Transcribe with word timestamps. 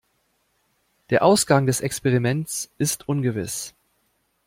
Der 1.11 1.23
Ausgang 1.23 1.67
des 1.67 1.79
Experiments 1.79 2.71
ist 2.79 3.07
ungewiss. 3.07 3.75